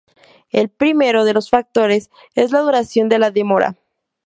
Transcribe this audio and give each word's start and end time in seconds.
El 0.49 0.69
primero 0.69 1.25
de 1.25 1.33
los 1.35 1.51
factores 1.51 2.09
es 2.33 2.51
la 2.51 2.61
duración 2.61 3.07
de 3.07 3.19
la 3.19 3.29
demora. 3.29 3.75